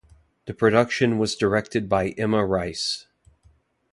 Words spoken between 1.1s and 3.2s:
was directed by Emma Rice.